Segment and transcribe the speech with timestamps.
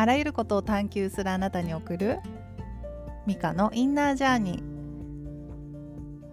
[0.00, 2.20] あらゆることを探求するあなたに送る
[3.26, 4.62] ミカのインナージャーニー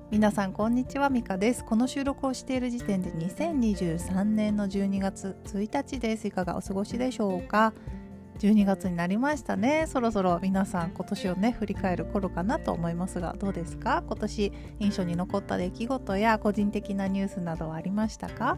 [0.10, 1.66] 皆さんこんにちはミカです。
[1.66, 6.30] この収録をしている時点で2023年の12月1日です。
[6.30, 7.74] いかがお過ごしでしょうか
[8.40, 9.84] ？12月になりましたね。
[9.86, 14.02] そろそろ皆さん今年をね振り返る頃かなと思いますがどうですか？
[14.08, 18.58] 今年印象に残った出来事や個人的なニュースなどはありましたか？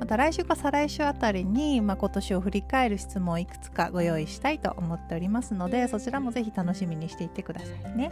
[0.00, 8.10] また来週か再来週あたりに、まあ、今年を振り返る質問をいくつかご用意したいと思っておりますのでそちらもぜひ楽しみにしていってくださいね。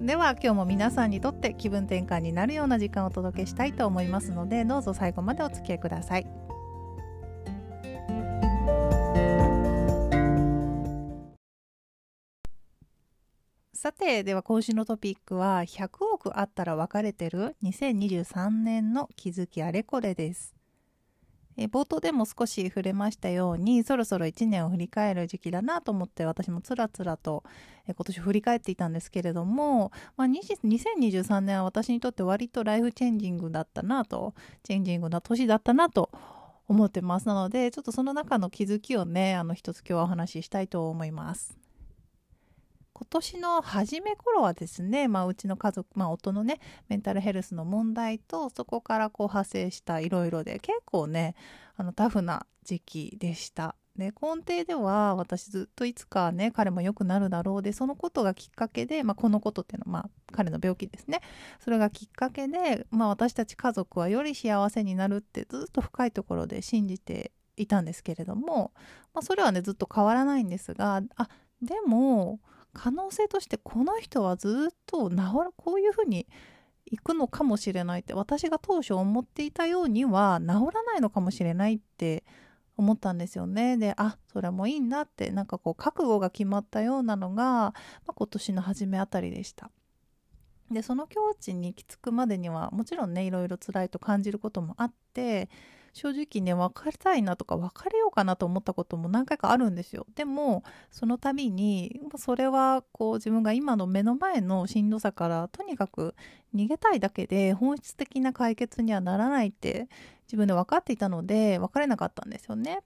[0.00, 6.45] では今日も皆さんにとって気分転換になるような時間をお届けしたいと思いますのでどうぞ最後までお付き合いください。
[13.98, 20.54] てでは今週のトピックは100億あったら別れてる2023年の気づきあれこれです。
[21.56, 27.44] 冒頭でも少し触れましたようにそろそろ1年を振り返る時期だなと思って私もつらつらと
[27.86, 34.34] 今年振り返っていたんですけれども、まあ、2023年は私にとって割とライフチェンジングだったなと
[34.64, 36.10] チェンジングな年だったなと
[36.68, 37.26] 思ってます。
[37.26, 41.65] なのでちょっとその中の気づきをねあの一つ今日はお話ししたいと思います。
[42.96, 51.34] 今年の初め頃はですね、まあ、うちの家族、まあ、夫のねメンタルヘルスの問題とそこからこう派生したいろいろで結構ね
[51.76, 53.76] あのタフな時期でした。
[53.96, 61.20] で根底では私ずっといつかね彼も良くなるだろうでそのことがきっかけで、まあ、このことっていうのは、まあ、彼の病気ですね
[61.60, 68.72] それがきっかけで、まあ、私たち家族はより幸せになるってずっと深いところで信じていたんですけれども、
[69.14, 71.28] まあ、それはねずっと変わらないんですがあ
[71.62, 72.38] でも
[72.76, 75.22] 可能性としてこの人はずっと治る
[75.56, 76.26] こういうふうに
[76.84, 82.22] 行くのかもしれないって私が当初思っていたようには治らないのかもしれないって
[82.76, 83.78] 思ったんですよね。
[83.78, 87.74] であそれもいいんだってなんかこう覚悟が決まったようなのが、ま
[88.08, 89.70] あ、今年の初めあたりでした。
[90.70, 95.48] でその境地に行き着くまでにはもちろんねいろいろ辛いと感じることもあって
[95.96, 100.06] 正直ね別れたいなとか別れようかなと思ったことも何回かあるんですよ。
[100.14, 106.14] でもその度にそれはこう自分が今の目の前のしんどさからとにかく
[106.54, 109.88] 逃げたいだけで本質的な解決にはならないって
[110.26, 112.82] 自分で分かっていたので別れなかったんですよね。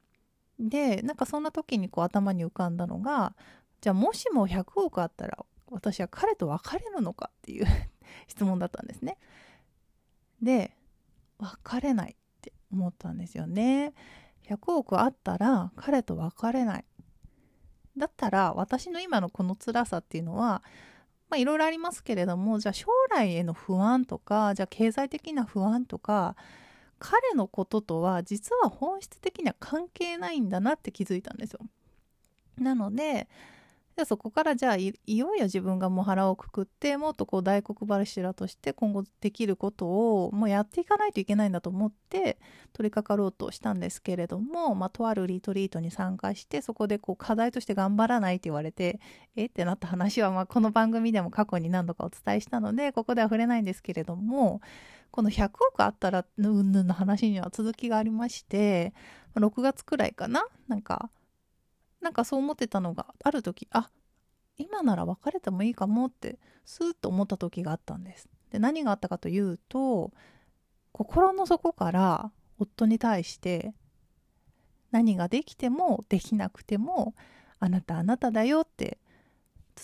[0.60, 3.34] でなんかそんな時にこう頭に浮かんだのが
[3.80, 7.66] じゃあもしも100億あったら私は彼と別れるのかっていう
[8.28, 9.18] 質問だったんですね。
[10.40, 10.76] で
[11.40, 12.14] 別れない。
[12.72, 13.92] 思ったんですよね。
[14.48, 16.84] 100億あったら彼と別れない。
[17.96, 20.62] だったら私の今のこの辛さっていうのは
[21.28, 26.36] まあいろいろありますけれどもじゃあ将来への不安とかじゃあ経済的な不安とか
[26.98, 31.60] 彼のこととは実は本質的には関係ないんだなって気づいたんですよ。
[32.58, 33.28] なので
[34.00, 42.38] でそこからじゃあいよいよ自分がもう腹をくくってもっとこう大黒柱として今後できることをもうやっていかないといけないんだと思って
[42.72, 49.00] 取り掛かろうとしたんですけれども、まあ、とあるリトリートに参加してそこでこう課題として頑張らないって言われて
[49.36, 49.46] え？
[49.46, 54.62] ってなった話はまあこの番組でも過去に何度かお伝えしたのでここでは触れないんですけれども
[55.10, 58.94] この100億あったらうんぬんの話には続きがありまして
[59.36, 60.46] 6月くらいかな？
[60.68, 61.10] なんか
[62.00, 63.90] なんかそう思ってたのがある時あ
[64.56, 68.28] 今なら別れてもいいかもってスーッと思った時があったんです。
[68.50, 70.12] で何があったかというと
[70.92, 73.72] 心の底から夫に対して
[74.90, 77.14] 何ができてもできなくても
[77.58, 78.98] あなたあなただよって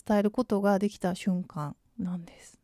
[0.06, 2.55] 伝えることができた瞬間なんです。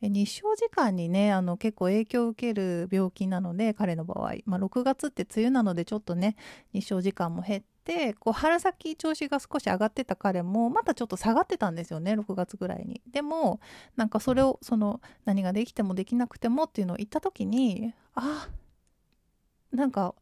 [0.00, 6.36] 日照時間にねあの結構影響を受ける病気なので彼の場合、まあ、6月って梅雨なのでちょっとね
[6.72, 13.02] 日照時間も減ってこう春先調子が少し上がってた彼もまたちょっと下がってたんですよね6月ぐらいに。
[13.10, 13.58] でも
[13.96, 18.48] なんかそれをその何ができてもできなくてもっていうのを言った時にあ
[19.72, 20.14] なんか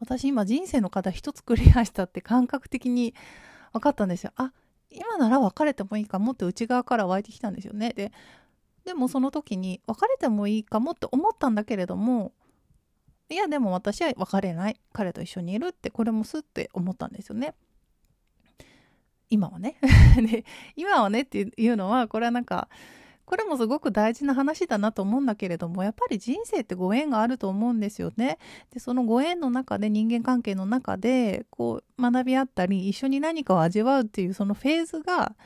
[0.00, 3.14] 私今人生の課題一つクリアしたって感覚的に
[3.72, 4.32] 分かったんですよ。
[4.36, 4.52] あ
[4.90, 7.92] 今なら別れてもいいかもって内側から湧いてきたんですよね。
[7.94, 8.12] で
[8.88, 12.32] でもその時に別れてもいいかもって思ったんだけれども
[13.28, 17.52] いやでも私は別れない彼と一緒にいるってこれもすって思ったんですよね。
[19.28, 19.76] 今はね
[20.16, 22.70] で今はねっていうのはこれはなんか
[23.26, 28.38] これもすごく大事な話だなと思うんだけれどもやっぱり人生ってご縁があると思うんですよね。
[28.72, 35.36] でそのご縁の中で人間関係の中でこう学び合ったり一緒に何かを味わうっていうそのフェーズが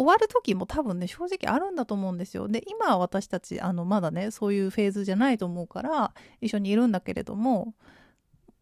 [0.00, 2.48] 終わる時も多分ね正直あるんだと思うんですよ。
[2.48, 7.74] で今は私たちあのまだねそういうフェーズじゃないと思うから一緒にいるんだけれども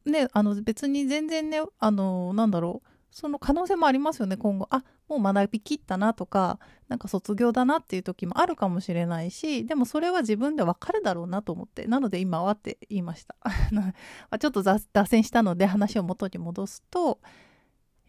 [0.05, 6.59] ねあの別に全然ねあのなんだろうその可能性もありますよね今後あもう学びきったなとか
[6.89, 13.37] なんか卒業だなっていう時もあるかもしれないしでもそれは自分でわかるだろうなと思ってなので今はって言いました
[14.39, 17.21] ちょっと脱線したので話を元に戻すと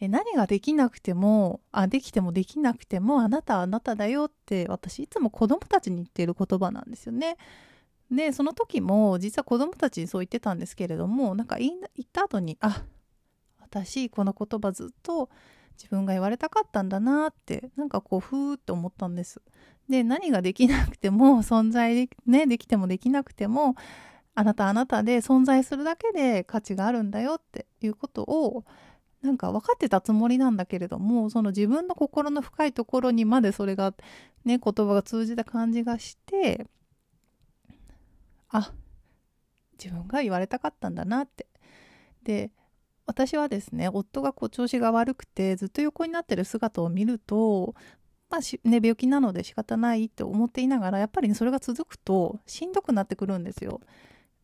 [0.07, 7.37] 何ができなくてもあできてもできなくてもあなたはあなただよって私いつも子供たちに言っている言葉なんですよね。
[8.09, 12.83] でその時も実は子供たちにそう言ってたんですけれどもなんか言った後にあ
[13.59, 15.29] 私この言葉ずっと
[15.73, 19.41] 自分が言われたかったんだなってなんかこうふーって思ったんです。
[19.89, 23.75] で何ができなくても存在で,、ね、できてもできなくても
[24.35, 28.65] あなたあなたで存在するだけで価値があるんだよっていうことを
[29.21, 33.93] なんか分かってたつもりなんだけれどもその自分の心の深いところにまでそれが
[34.45, 36.67] ね言葉が通じた感じがして
[38.49, 38.71] あ
[39.81, 41.47] 自分が言われたかったんだなって
[42.23, 42.51] で
[43.05, 47.75] 私はですね夫がこう調子が悪くてずっと横になってる姿を見ると
[48.29, 53.81] まあね、病気なので仕方ないって思っていながらやっぱり、ね、それが続くとしんどくなってくるんですよ。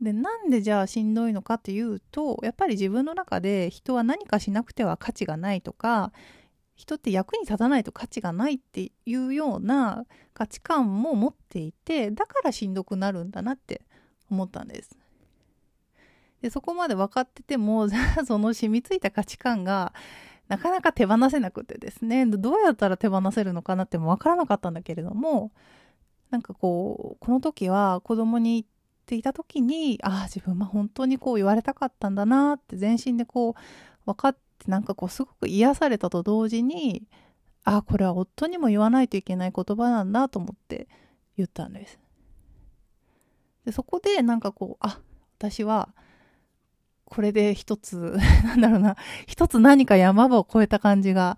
[0.01, 6.12] でなんでじゃあしんどいのかっていうとやっぱり自分の中で人は何かしなくては価値がないとか
[6.75, 13.81] 人って役に立たないと価値がないっていうような価値観も持っていてだからしんどくなるんだなって
[14.30, 14.97] 思ったんです。
[16.41, 17.88] でそこまで分かってても
[18.27, 19.94] その染みついた価値観が
[20.48, 25.51] なかなか手放せなくてですねどうやったら手放せるのかなっても分からなかったんだけれども
[26.30, 28.65] なんかこうこの時は子供に
[29.06, 33.54] ていた時にああ自分は本当にこう言われたかったんだなって全身でこう
[34.06, 37.04] 分かってなんかこうすごく癒されたと同時に
[37.63, 40.88] ああこれは夫にも言わないといけない言葉なんだと思って
[41.38, 42.00] 言ったんです。
[43.66, 45.00] でそこでなんかこうあ
[45.38, 45.90] 私は
[47.06, 48.96] これで一つ なんだろうな
[49.28, 51.38] 一つ何か山場を越えた感じが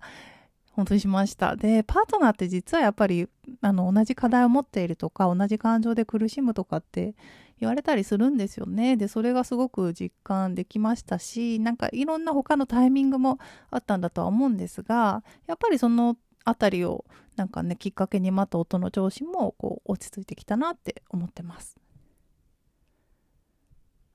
[0.78, 1.56] 本当にしました。
[1.56, 3.28] で、パートナーって実はやっぱり、
[3.62, 7.16] あの、同じ課題を持っているとか、同じ感情で苦しむとかって
[7.58, 8.96] 言われたりするんですよね。
[8.96, 13.40] で、それがすごく実感できましたし、なんかいろんな他のタイミングも
[13.72, 17.04] あったんだとは思うんですが、やっぱりそのあたりを
[17.34, 21.76] なんかね、きっかけにまた音の調子もこう落ち着いてきたなって思ってます。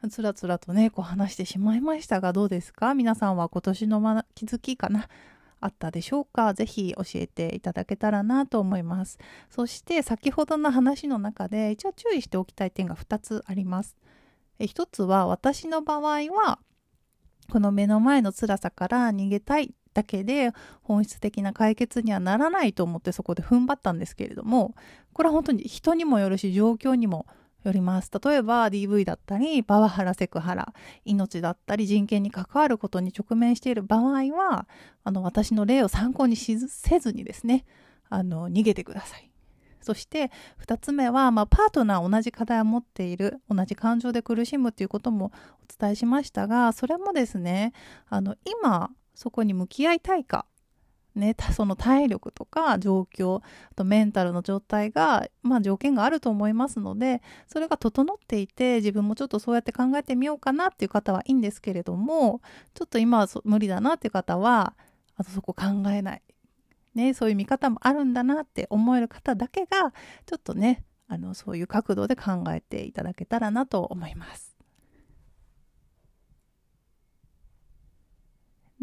[0.09, 2.93] つらつらとね、こう話してしまいましたが、どうですか？
[2.93, 5.09] 皆さんは今年の、ま、気づきかな？
[5.63, 6.53] あったでしょうか？
[6.53, 9.17] ぜひ教えていただけたらなと思います。
[9.49, 13.95] そして先ほどの話の中で一応注意しておきたい点が2つあります。
[14.59, 16.59] 1つは私の場合は
[17.51, 20.51] この目の前の辛さから逃げたいだけで
[20.81, 24.73] 本質的な解決にはならないと思ってそこで踏ん張ったんですけれども
[25.13, 27.27] これは本当に人にもよるし状況にも
[27.63, 28.11] よります。
[28.23, 30.73] 例えば DV だったり、パワハラ、セクハラ、
[31.05, 34.67] 命だったり人権に関わることに直面している場合は、
[35.03, 36.57] あの、私の例を参考にせ
[36.99, 37.65] ずにですね、
[38.09, 39.33] あの、逃げてください。
[39.83, 40.31] そして
[40.65, 45.31] 2つ目は、まあ、パートナー同じ課題を持っている同じ感情で苦しむということも
[45.61, 47.73] お伝えしましたがそれもですね
[48.07, 50.45] あの今そこに向き合いたいか
[51.15, 53.37] ね、その体力とか状況
[53.71, 62.41] あとメンタルの状態が、まあ、条件があると思いますのでそれが整っていて自分もちょっとそうやって考えてみようかなっていう方はいいんですけれども
[62.73, 64.73] ちょっと今は無理だなっていう方は
[65.15, 66.21] あとそこ考えない、
[66.95, 69.93] ね、そういう見方もあるんだなって思える方だけが
[70.25, 74.52] ちょっとねあのそういう角度で考えていただけたらなと思います。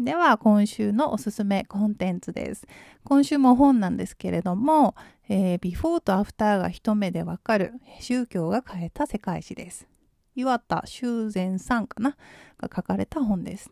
[0.03, 2.65] では今週のおすすめコンテンツです。
[3.03, 4.95] 今週も本なんですけれども、
[5.29, 9.87] えー、ビフォーとアフターが一目でわかる宗教が変えた世界史です。
[10.35, 12.17] 岩田修善さんかな
[12.57, 13.69] が書かれた本です。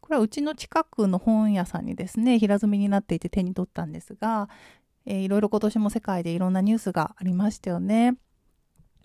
[0.00, 4.48] これはうちの近くの本屋さんにですね、平積みになっていて手に取ったんですが、
[5.04, 8.16] えー、いろいろ今年も世界でいろんなニュースがありましたよね。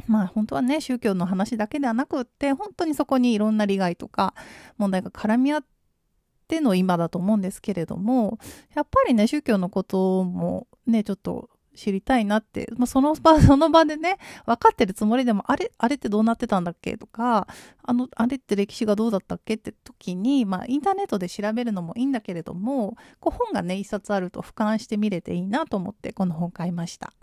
[0.08, 4.34] まあ本当はね宗教の話だけではなくって本当にそこにいろんな利害とか
[4.78, 5.66] 問題が絡み合っ
[6.48, 8.40] ての今だと思うんですけれども
[8.76, 17.48] やっぱりね宗教のこともねちょっと知りたいなって、まあ、その場 その場でね分かってるつもりでもあれあれってどうなってたんだっけとか
[17.84, 27.14] あのあれって歴史がどうだったっけって時に、まあ、インターネットで調べるのもいいんだけれどもこう本がね一冊あると俯瞰して見れていいなと思ってこの本買いました。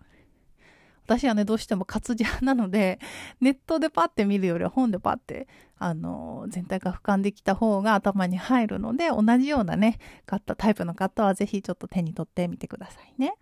[1.07, 2.99] 私はね、どうしても活字派なので、
[3.41, 5.49] ネットでパッて見るよりは本でパッて、
[5.79, 13.35] あの、全体が俯瞰できた方が頭に入るので、同じようなね、買ったタイプの方はぜひちょっと手に取ってみてくださいね。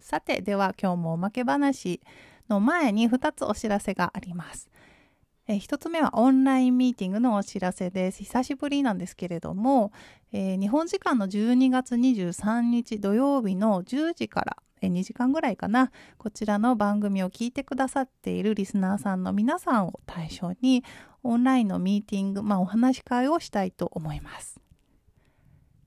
[0.00, 2.00] さて、では今日もおまけ話。
[2.50, 4.68] の前に2つお知らせがあります。
[5.52, 8.22] え、1つ目はオンラインミーティングのお知らせです。
[8.22, 9.90] 久しぶりなんですけれども、
[10.32, 20.84] えー、日本時間の12月23日土曜日の10時から2時間ぐらいかなこちらの番組を聞いてくださっているリスナーさんの皆さんを対象に
[21.24, 24.59] オンラインのミーティング、まあ、お話し会をしたいと思います。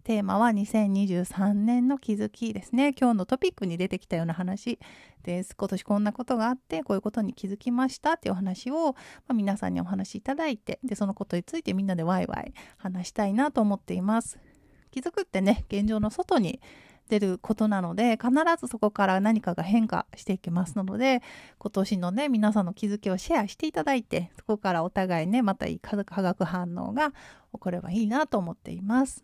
[0.03, 2.93] テーマは2023年の気づきですね。
[2.99, 4.77] 今日のトピックに出てきたような話
[5.23, 5.55] です。
[5.55, 8.95] 今年こんなことがあって、こういうことに気づきましたっていうお話を、ま
[9.29, 14.39] あ、皆さんにお話しいただいて、で、そのことについてみんなでワイワイ話したいなと思っています。
[14.91, 16.59] 気づくってね、現状の外に
[17.07, 21.21] 出ることなので必ずそこから何かが変化していきますので
[21.59, 27.09] 今年のね皆さんの気づきをシェアしていただいてそこからお互いねまたいい化学反応が
[27.53, 29.23] 起こればいいなと思っています。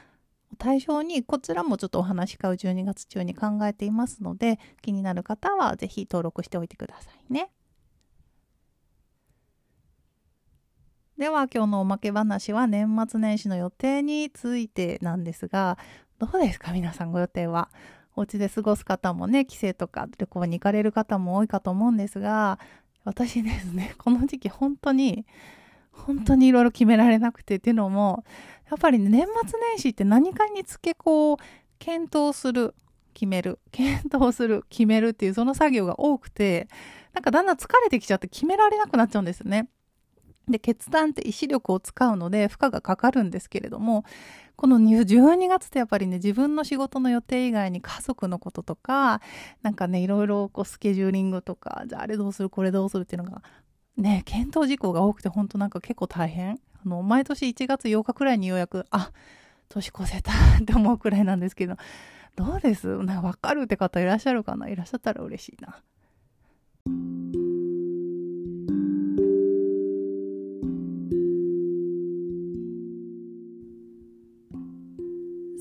[0.51, 7.51] を対象にこちらもちょっとお話し会を12月中に考えていますので気になる方はぜひ登録しておいてくださいね。
[11.17, 15.79] では今日のおまけ話は年末年始の予定についてなんですが
[16.19, 17.69] どうですか皆さんご予定は？
[18.15, 22.59] お家で過ごす方もね帰省とか旅行に行かれる方も多いかと思うんですが
[23.03, 25.25] 私ですね この時期本当に
[25.91, 28.24] 本当にいろいろ決められなくてっていうのも
[28.69, 31.38] やっぱり、年末年始って何かにつけこう
[31.79, 32.75] 検討する
[33.15, 36.67] 決める検討する決めるっていうその作業が多くて
[37.13, 39.69] なんかだんだん疲れてきちゃって決められなくなっちゃうんですね。
[40.48, 44.06] で、決断って意志力を使うので負荷がかかるんですけれども、
[44.56, 49.22] この12月ってやっぱりね、自分の仕事の予定以外に家族のこととか、
[49.62, 53.44] なんかね、いろいろこうスケジューリングとか、じゃああれどうする、これどうするっていうのが、
[53.98, 56.60] ね、検討事項が多くて本当なんか結構大変。
[56.86, 59.12] あの、毎年1月8日くらいにようやく、あ、
[59.70, 61.75] 年越せたって思うくらいなんですけど、
[62.36, 62.88] どうです？
[63.04, 64.70] なんかわかるって方いらっしゃるかな？
[64.70, 65.82] いらっしゃったら嬉しいな。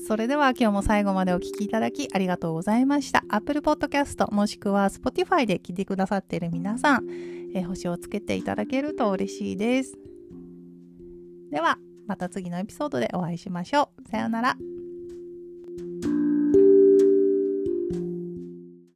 [0.07, 3.25] それでは今日も最後までお聴きいただきありがとうございました。
[3.27, 7.09] Apple Podcast もしくは Spotify で聞いてくださっている皆さん、
[7.53, 9.97] えー、星をつけていただけると嬉しいです。
[11.51, 14.09] では、また次のエピソードでお会いしましょう。
[14.09, 14.57] さようなら。